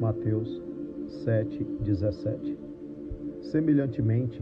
[0.00, 0.62] Mateus
[1.24, 2.56] 7:17.
[3.40, 4.40] Semelhantemente,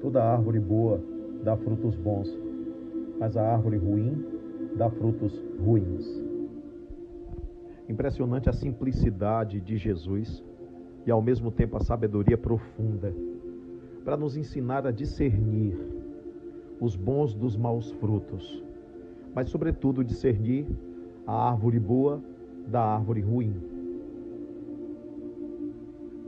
[0.00, 1.00] toda árvore boa
[1.42, 2.28] dá frutos bons,
[3.18, 4.24] mas a árvore ruim
[4.76, 6.22] dá frutos ruins.
[7.88, 10.44] Impressionante a simplicidade de Jesus
[11.06, 13.12] e ao mesmo tempo a sabedoria profunda
[14.04, 15.76] para nos ensinar a discernir
[16.80, 18.62] os bons dos maus frutos,
[19.34, 20.66] mas sobretudo discernir
[21.26, 22.22] a árvore boa
[22.66, 23.79] da árvore ruim.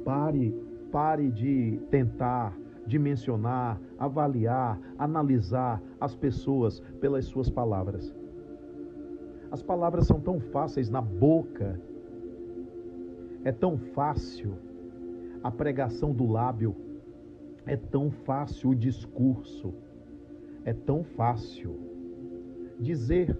[0.04, 0.54] Pare,
[0.90, 2.56] pare de tentar
[2.86, 8.14] dimensionar, avaliar, analisar as pessoas pelas suas palavras.
[9.50, 11.80] As palavras são tão fáceis na boca,
[13.44, 14.56] é tão fácil
[15.42, 16.74] a pregação do lábio,
[17.66, 19.74] é tão fácil o discurso,
[20.64, 21.78] é tão fácil
[22.78, 23.38] dizer,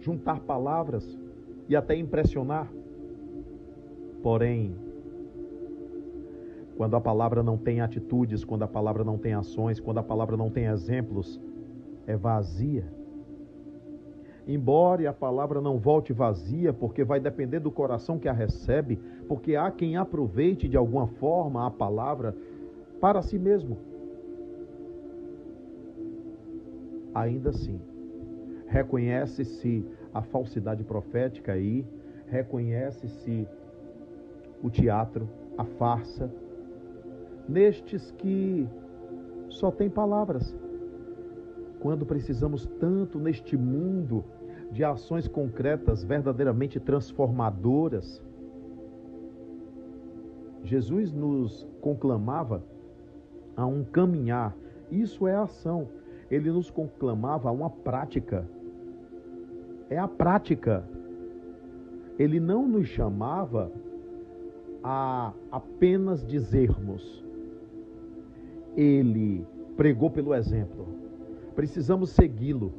[0.00, 1.18] juntar palavras
[1.68, 2.70] e até impressionar.
[4.22, 4.76] Porém,
[6.78, 10.36] quando a palavra não tem atitudes, quando a palavra não tem ações, quando a palavra
[10.36, 11.40] não tem exemplos,
[12.06, 12.84] é vazia.
[14.46, 19.56] Embora a palavra não volte vazia, porque vai depender do coração que a recebe, porque
[19.56, 22.32] há quem aproveite de alguma forma a palavra
[23.00, 23.76] para si mesmo.
[27.12, 27.80] Ainda assim,
[28.68, 29.84] reconhece-se
[30.14, 31.84] a falsidade profética aí,
[32.28, 33.48] reconhece-se
[34.62, 36.30] o teatro, a farsa,
[37.48, 38.68] nestes que
[39.48, 40.54] só tem palavras.
[41.80, 44.24] Quando precisamos tanto neste mundo
[44.70, 48.22] de ações concretas verdadeiramente transformadoras,
[50.64, 52.62] Jesus nos conclamava
[53.56, 54.54] a um caminhar.
[54.90, 55.88] Isso é ação.
[56.30, 58.46] Ele nos conclamava a uma prática.
[59.88, 60.84] É a prática.
[62.18, 63.72] Ele não nos chamava
[64.82, 67.24] a apenas dizermos,
[68.78, 69.44] ele
[69.76, 70.86] pregou pelo exemplo.
[71.56, 72.72] Precisamos segui-lo.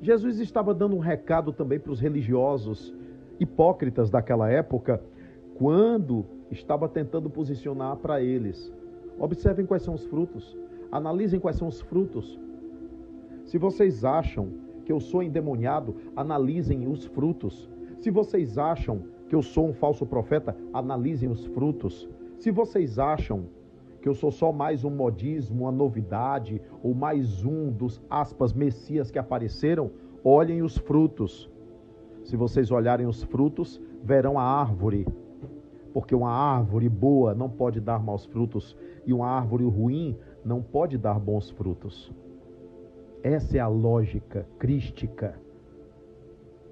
[0.00, 2.92] Jesus estava dando um recado também para os religiosos
[3.38, 5.00] hipócritas daquela época,
[5.54, 8.72] quando estava tentando posicionar para eles.
[9.20, 10.58] Observem quais são os frutos,
[10.90, 12.36] analisem quais são os frutos.
[13.44, 14.48] Se vocês acham
[14.84, 17.70] que eu sou endemoniado, analisem os frutos.
[18.00, 22.08] Se vocês acham que eu sou um falso profeta, analisem os frutos.
[22.36, 23.44] Se vocês acham
[24.02, 29.12] que eu sou só mais um modismo, uma novidade, ou mais um dos aspas messias
[29.12, 29.92] que apareceram,
[30.24, 31.48] olhem os frutos.
[32.24, 35.06] Se vocês olharem os frutos, verão a árvore.
[35.92, 38.76] Porque uma árvore boa não pode dar maus frutos,
[39.06, 42.12] e uma árvore ruim não pode dar bons frutos.
[43.22, 45.40] Essa é a lógica crística.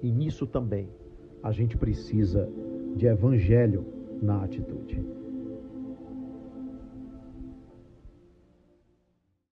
[0.01, 0.89] E nisso também
[1.41, 2.49] a gente precisa
[2.93, 3.85] de evangelho
[4.21, 5.20] na atitude.